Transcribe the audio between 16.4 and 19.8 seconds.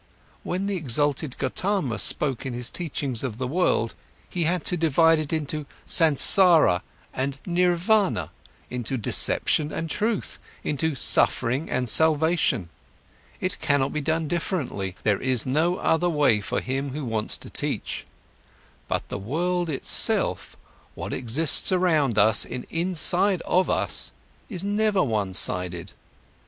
for him who wants to teach. But the world